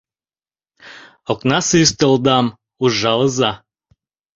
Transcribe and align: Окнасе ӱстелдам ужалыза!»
Окнасе 1.31 1.75
ӱстелдам 1.83 2.45
ужалыза!» 2.83 3.51